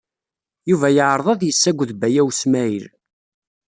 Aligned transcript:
Yuba 0.69 0.87
yeɛreḍ 0.95 1.27
ad 1.29 1.41
isagged 1.51 1.89
Baya 2.01 2.21
U 2.27 2.31
Smaɛil. 2.39 2.85